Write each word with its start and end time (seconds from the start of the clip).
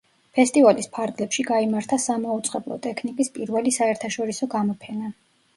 ფესტივალის 0.35 0.87
ფარგლებში 0.97 1.45
გაიმართა 1.49 2.01
სამაუწყებლო 2.07 2.79
ტექნიკის 2.87 3.31
პირველი 3.39 3.75
საერთაშორისო 3.79 4.49
გამოფენა. 4.59 5.17